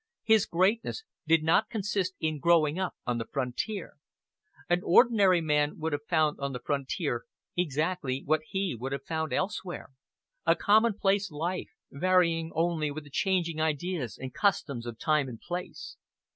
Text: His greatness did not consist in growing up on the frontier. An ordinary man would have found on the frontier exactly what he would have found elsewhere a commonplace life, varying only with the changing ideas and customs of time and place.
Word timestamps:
His 0.23 0.47
greatness 0.47 1.03
did 1.27 1.43
not 1.43 1.69
consist 1.69 2.15
in 2.19 2.39
growing 2.39 2.79
up 2.79 2.95
on 3.05 3.19
the 3.19 3.27
frontier. 3.31 3.97
An 4.67 4.81
ordinary 4.83 5.41
man 5.41 5.77
would 5.77 5.93
have 5.93 6.07
found 6.09 6.39
on 6.39 6.53
the 6.53 6.59
frontier 6.59 7.25
exactly 7.55 8.23
what 8.25 8.41
he 8.49 8.73
would 8.75 8.93
have 8.93 9.05
found 9.05 9.31
elsewhere 9.31 9.91
a 10.43 10.55
commonplace 10.55 11.29
life, 11.29 11.69
varying 11.91 12.51
only 12.55 12.89
with 12.89 13.03
the 13.03 13.11
changing 13.11 13.61
ideas 13.61 14.17
and 14.17 14.33
customs 14.33 14.87
of 14.87 14.97
time 14.97 15.29
and 15.29 15.39
place. 15.39 15.97